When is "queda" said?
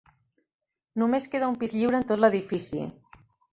1.35-1.51